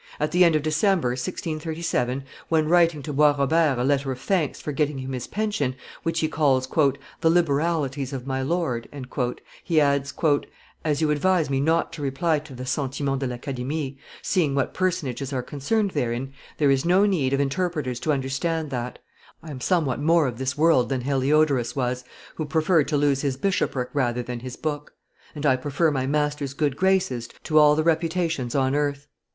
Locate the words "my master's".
25.91-26.55